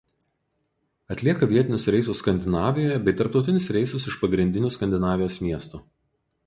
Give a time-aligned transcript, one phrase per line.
[1.15, 5.87] Atlieka vietinius reisus Skandinavijoje bei tarptautinius reisus iš pagrindinių Skandinavijos miestų.